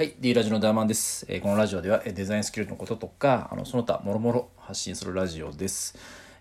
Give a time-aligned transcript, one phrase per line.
[0.00, 1.26] はい、D ラジオのダーマンです。
[1.28, 5.94] えーこのラジオではデザインスキルのこととか、あのその他もろもろ発信するラジオです。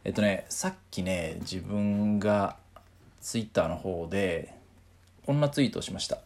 [0.05, 2.55] えっとね、さっきね、自分が
[3.19, 4.55] ツイッターの方で
[5.25, 6.19] こんなツイートをしました。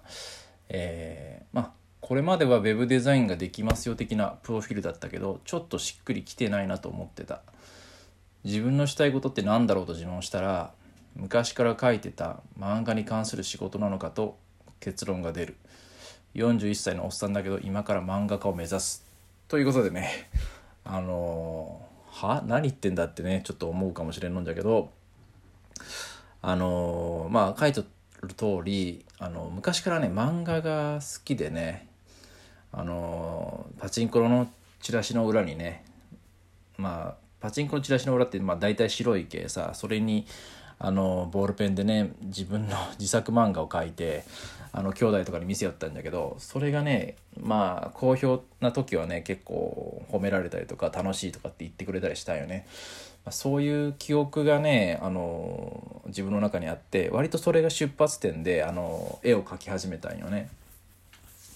[0.69, 7.41] えーまあこれまでは Web デザインができますよ的なプロフィールだったけど、ちょっとしっくりきてないなと思ってた。
[8.43, 10.71] 自分のしたいことって何だろうと自問したら
[11.15, 14.37] 昔から書いてた漫画に関する仕事なのかと
[14.79, 15.55] 結論が出る
[16.35, 19.05] 41歳のおっさんだけど今から漫画家を目指す。
[19.47, 20.29] ということでね
[20.83, 22.43] あのーは？
[22.45, 24.89] 何言ってんだってねちょっと思うかもしれんのんじゃけど
[26.41, 27.81] あのーまあ書いて
[28.21, 31.87] る通りあの昔からね漫画が好きでね
[32.71, 34.47] あのーパチンコの
[34.81, 35.85] チラシの裏にね
[36.77, 40.25] まあパチンコのチラシの裏ってまあ大体白い系さそれに
[40.79, 44.23] あのボールペンでね自分の 自作漫画を描いて
[44.71, 52.65] あの兄弟とかに見せよったんだけどそれがねまあ好評な時はね結構褒められたりとか楽しいとかって言ってくれたりしたんよね。
[53.25, 60.49] まそういう記憶がねあの自分の中にあって割とそれが出発点であの絵を描き始めたんよね。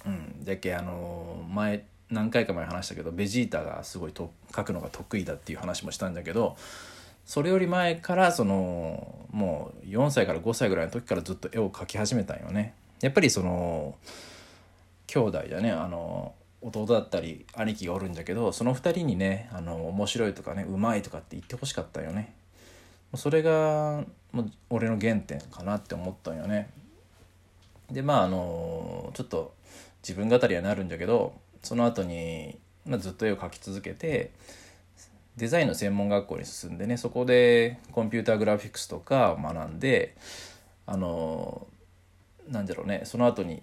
[0.05, 6.55] うん、だっけあの前何回か前話したけどベジータがすごいと描くのが得意だっていう話もしたんだけど
[7.28, 12.73] それより前からそのもう4歳から5歳ぐらいの時からずっと絵を描き始めたんよね。
[13.02, 13.95] やっぱりその
[15.08, 22.33] 兄弟だねあの弟だったり兄貴がおるんだけどその2人にねあの面白いとかねうまいとかって言ってほしかったよね。
[23.14, 26.70] それがもう俺の原点かなって思ったんよね。
[27.92, 29.53] でまああのちょっと
[30.02, 34.31] 自分語りはなるんだけどその後に、まあ、ずっと絵を描き続けて
[35.38, 40.16] デザインの専門学校に進んでねそこでコンピューターグラフィックスとか学んで
[40.88, 41.67] あの
[42.49, 43.61] なんだろうねその後に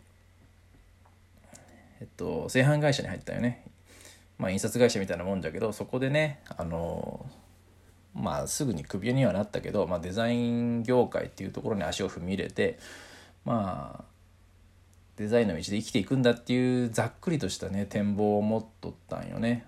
[2.00, 3.64] えっと製版会社に入ったよね
[4.39, 7.27] まあ印刷会社みたいなもんだけどそこでねあの
[8.14, 12.79] まあすぐにクビにはなったけど、まあ、デザイン業界っていうところに足を踏み入れて
[13.45, 14.05] まあ
[15.17, 19.67] デザインの道で生きていくんだっていうざっくりとしたね展望を持っとったんよね。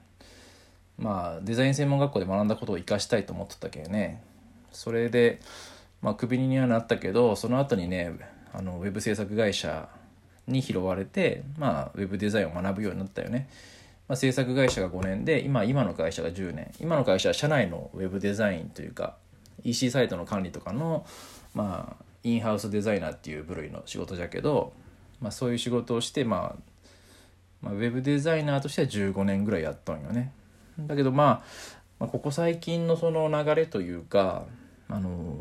[0.98, 4.22] まあデザイン専門学校で学んだことを生かしたいと思っとったけどね
[4.72, 5.40] それで
[6.02, 8.12] まあクビにはなったけどその後にね
[8.52, 9.88] あのウェブ制作会社
[10.46, 13.48] に拾われてまあウェブデザインを学ぶようになったよね。
[14.08, 19.16] まあ、制作会社が5年で今今の会社が10年今の会社は社内のウェブデザインというか
[19.64, 21.04] EC サイトの管理とかの
[21.54, 24.72] まあインハウスデザイナーっていう部類の仕事じゃけど、
[25.20, 26.56] まあ、そういう仕事をして、まあ、
[27.62, 30.32] まあウェブデザイナーとしては15年ぐらいやったんよね。
[30.78, 31.42] だけど、まあ、
[31.98, 34.44] まあここ最近のその流れというか
[34.88, 35.36] あの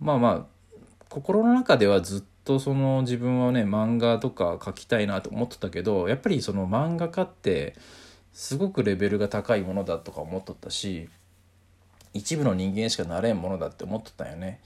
[0.00, 7.74] まあまあ心の中ではずっとその自分はね漫画とか描きたいなと思ってたけどやっぱりその漫画家って
[8.32, 11.08] すごくレベルが高いものだとか思っとったし
[12.12, 14.60] 一部の人間しかなれんものだって思っとったよね。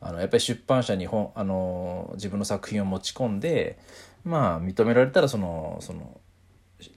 [0.00, 3.78] あのやっぱり出版社に本あの自分の作品を持ち込んで
[4.24, 6.18] まあ認められたらそのその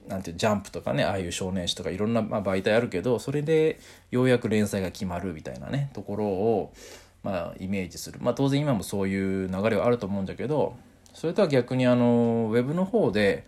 [0.08, 3.78] なんていうジャンプとかねああいう少年誌とかいろんな、まあ、媒体あるけどそれで
[4.10, 6.72] ようやく連載が決まるみたいなねところを、
[7.22, 10.76] まあ、イメージするまあ当然今もそういう流れはあると思うんだけど
[11.12, 13.46] それとは逆にあのウェブの方で、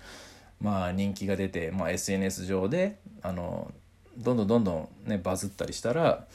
[0.61, 3.73] まあ、人気が出て、まあ、SNS 上であの
[4.17, 6.27] どんどんどんどん、ね、バズったりしたら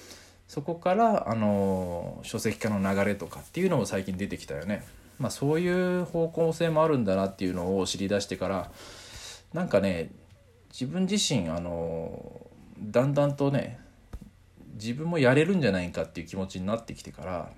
[0.48, 4.86] そこからあの書籍化の流れとかっていうのも最近出てきたよね。
[5.18, 8.72] まあ、そういう方向性もあるんだなっていうのを知り出してから
[9.54, 10.12] なんかね
[10.72, 12.48] 自分自身あの
[12.80, 13.80] だんだんとね
[14.74, 17.50] 自分もやれるんじゃないかっていう気持ちになってきてから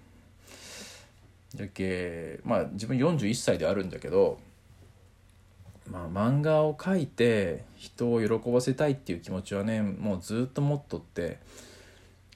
[1.53, 4.39] じゃけまあ自分41歳であるんだけど、
[5.89, 11.37] まあ、漫画を描いて人を喜ばせたいっていう気持ちはねもうずっと持っとって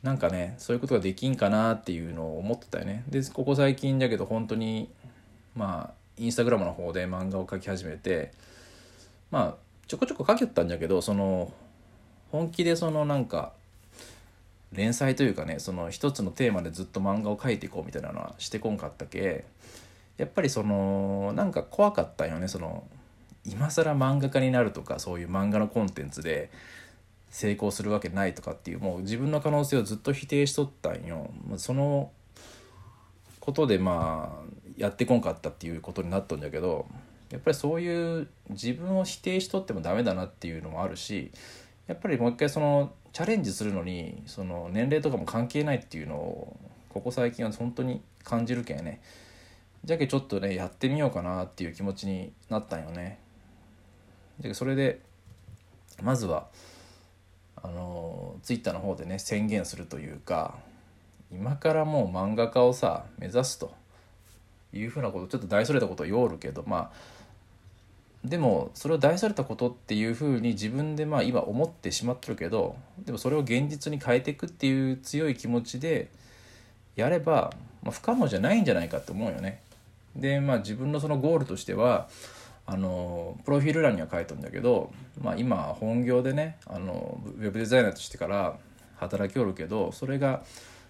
[0.03, 3.03] なんかねそういうことができんかなっていうのを思ってたよね。
[3.09, 4.89] でここ最近だけど本当に
[5.55, 8.31] まあインスタグラムの方で漫画を描き始めて
[9.31, 9.55] まあ
[9.87, 11.51] ちょこちょこ書きよったんだけどその
[12.31, 13.53] 本気でそのなんか
[14.73, 19.45] 連載というかねその一つのテーマでずっと漫画を描いていこうみたいなのはしてこんかったけ
[20.17, 22.85] やっぱりそのなんか怖かったよねその
[23.45, 26.49] 今更漫画家になるとかそういう漫画のコンテンツで
[27.29, 31.29] 成功するわけないとかっていうもう自分の可能性をずっと否定しとったんよ。
[31.57, 32.11] その
[33.39, 36.87] ことでまあやってこんかったっていうことになったんだけど
[37.31, 41.31] やっぱりそういう自分を否定しとってもダメだなっていうのもあるし
[41.87, 46.57] やっぱりもう一回そのチャレンジするのにその年齢とかも関係ないっていうのを
[46.89, 49.01] ここ最近は本当に感じるけんね
[49.83, 53.19] じゃけちょっとねやってみようかなっていう気持ちになったんよね。
[54.39, 54.99] じゃけそれで
[56.01, 56.47] まずは
[57.55, 60.55] あのツイッターの方でね宣言するというか
[61.31, 63.73] 今からもう漫画家をさ目指すと
[64.73, 67.16] いうふうなことちょっと大それたことを言おるけどまあ
[68.23, 72.75] でもそれを大それたことっていうふうに自分でまあ今思ってしまってるけど
[73.05, 76.09] でもそれを現実に変えていくっていう強い気持ちで
[76.95, 77.53] やれば、
[77.83, 79.61] まあ、不可能じゃないんじゃないかって思うよね。
[80.15, 82.09] でまあ自分のそのゴールとしては
[82.65, 84.91] あのプロフィール欄には書いたんだけど、
[85.21, 88.57] まあ、今本業でねあのウェブデザイナーとしてから
[88.97, 90.43] 働きおるけどそれが、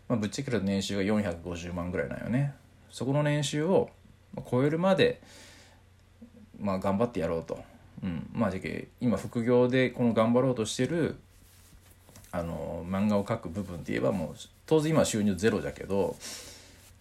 [0.09, 2.53] まあ、ぶっちゃけると年収が450万ぐらいなんよね。
[2.89, 3.91] そこの年収を
[4.49, 5.21] 超えるまで
[6.59, 7.63] まあ、頑張ってやろうと、
[8.03, 8.29] うん。
[8.33, 11.15] まあ、じゃけ今副業でこの頑張ろうとしてる
[12.31, 16.15] あの漫画を描く部分って言えばもう当然今収入ゼロじゃけど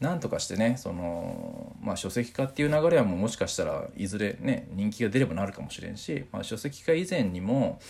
[0.00, 7.80] なんとかしてねその、まあ、書籍化っていう流れはもうもしかしたらいずれね人気が出ればなるかもしれんし、まあ、書籍化以前にも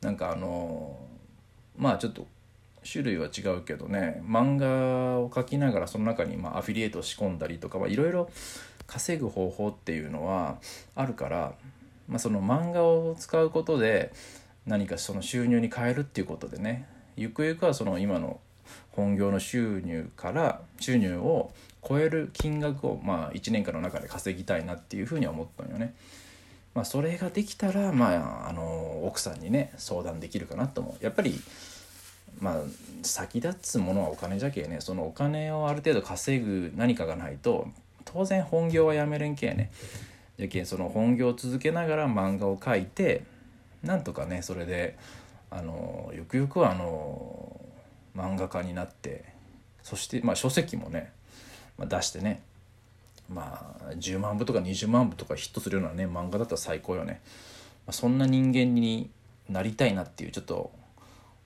[0.00, 0.98] なんかあの
[1.76, 2.26] まあちょっと
[2.90, 8.28] 種類は違うけどね漫画を描きながらその中にまあアフィリエイトを仕込んだりとかいろいろ
[8.92, 10.58] 稼ぐ方法っていうのは
[10.94, 11.54] あるから、
[12.08, 14.12] まあ、その漫画を使うことで
[14.66, 16.86] 何かその収入に変えるっていうことでね
[17.16, 18.38] ゆくゆくはその今の
[18.90, 21.52] 本業の収入から収入を
[21.86, 25.94] 超える金額をまあ1年間の中で稼ぎたいなっていうふうには思ったんよね。
[26.74, 31.04] まあ、それができたら、まあ、あの奥さんにね相談できるかなと思う。
[31.04, 31.40] やっぱり
[32.40, 32.60] まあ
[33.02, 37.68] 先立つものはお金じゃけえねそのお金をある程度稼ぐ何かがないと
[38.04, 39.70] 当然本業はやめれんけね。
[40.38, 43.24] じゃけんその本業を続けながら漫画を描いて
[43.82, 44.96] なんとかねそれで
[45.50, 47.60] あのゆくゆくはあの
[48.16, 49.24] 漫画家になって
[49.82, 51.12] そしてまあ書籍もね、
[51.78, 52.42] まあ、出してね
[53.28, 57.20] まあ10万部とか20万部とかヒットするようなね漫画だったら最高よね、
[57.86, 59.10] まあ、そんな人間に
[59.48, 60.72] なりたいなっていうちょっと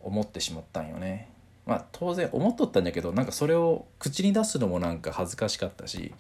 [0.01, 1.29] 思ってしまったんよね。
[1.67, 6.15] まあ当然思っとったんだけどなんかそれを口に出すのもなんか恥ずかしかったし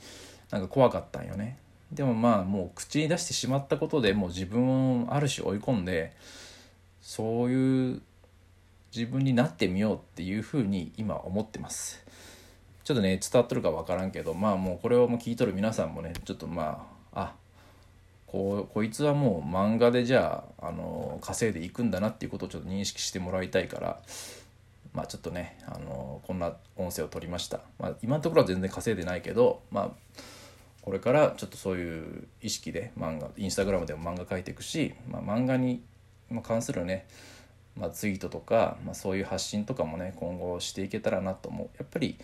[0.51, 1.59] なんか怖かったんよね。
[1.93, 6.13] でもまあもう口に出してしまったことでもう自分をある種追い込んで
[7.01, 8.03] そういう
[8.95, 12.05] 自分になってみようっていうふうに今思ってます。
[12.83, 17.33] ちょっとね伝わっとるか分からんけどまあもうこれをもう聞いとる皆さんもねちょっとまああ
[18.27, 24.01] こうこいつはもう漫画でじゃああの稼いでいくんだなっていうことをちょっと認識してもらいたいから
[24.97, 29.91] まあちょっとねあのこんな音声を取りました、まあ、今のところは全然稼いでないけどまあ
[30.81, 35.83] これからちょっとそういう意識で漫画インスタグラムでも漫画描いていくし、まあ、漫画に
[36.43, 37.07] 関するね、
[37.77, 41.69] まあ、ツイートとか、まあ、そういう発信とかもね今後していけたらなと思う。
[41.77, 42.17] やっぱり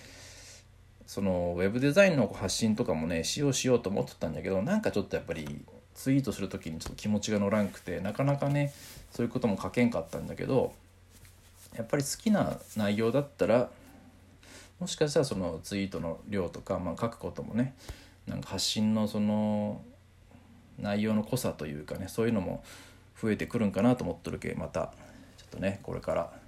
[1.07, 5.63] そのウェブデザインの発信とかもねしようしようと思ってたんだけどなんかちょっとやっぱり
[5.95, 8.73] ツイートする時にちょっと気持ちが乗らんくてなかなかね
[9.11, 10.73] そういうことも書けんかったんだけど
[11.77, 13.71] やっぱり好きな内容だったら
[14.79, 17.75] もしかしたらそのツイートの量とか、まあ、書くこともね
[18.27, 19.81] なんか発信のその
[20.79, 22.65] 内容の濃さというかねそういうのも
[23.21, 24.93] 増えてくるんかなと思っとるけまた
[25.37, 26.43] ちょっとねこれから。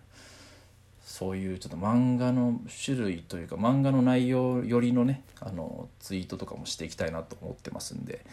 [1.05, 8.25] そういうちょっと漫画の種類というか漫画の内容よりのねあのツイートとかもしていきたいなと思ってますんで。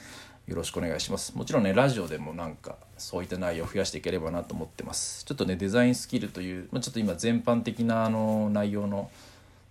[0.51, 1.33] よろしくお願いします。
[1.37, 5.23] もちろんねラジオでもなんかそういった内容を増やしていければなと思ってます。
[5.23, 9.09] ちょっとねデザインスキルという、まあ、ちょっと今全般的なあの内容の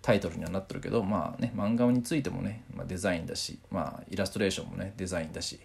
[0.01, 5.59] タイトルにはなってるけどまあね漫画についてもね、まあ、デザインだしまあイラストレーションもねデザインだし、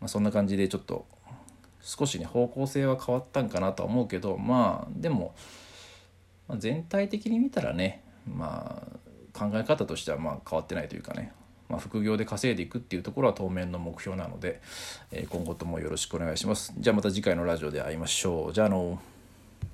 [0.00, 1.04] まあ、そんな感じでちょっと
[1.80, 5.34] 少しね方向性は変わったんかなとは思うけどまあでも、
[6.46, 8.86] まあ、全体的に見たらねま
[9.34, 11.32] あ考え方としてはまあ変わってないというかね、
[11.68, 14.60] まあ、副業で稼いでいくっていうところは当面の目標なので、
[15.10, 16.72] えー、今後ともよろしくお願いします。
[16.78, 18.52] じゃあまた次回のラジオで会いましょう。
[18.52, 19.00] じゃあの